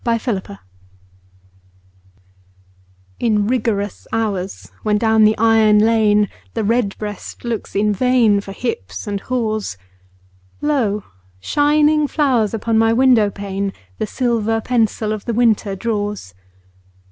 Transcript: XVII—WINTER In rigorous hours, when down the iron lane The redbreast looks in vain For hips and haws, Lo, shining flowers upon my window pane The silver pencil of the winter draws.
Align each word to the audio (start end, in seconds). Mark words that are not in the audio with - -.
XVII—WINTER 0.03 0.57
In 3.19 3.45
rigorous 3.45 4.07
hours, 4.11 4.71
when 4.81 4.97
down 4.97 5.25
the 5.25 5.37
iron 5.37 5.77
lane 5.77 6.27
The 6.55 6.63
redbreast 6.63 7.43
looks 7.45 7.75
in 7.75 7.93
vain 7.93 8.41
For 8.41 8.51
hips 8.51 9.05
and 9.05 9.19
haws, 9.19 9.77
Lo, 10.59 11.03
shining 11.39 12.07
flowers 12.07 12.55
upon 12.55 12.79
my 12.79 12.91
window 12.91 13.29
pane 13.29 13.73
The 13.99 14.07
silver 14.07 14.59
pencil 14.59 15.13
of 15.13 15.25
the 15.25 15.33
winter 15.35 15.75
draws. 15.75 16.33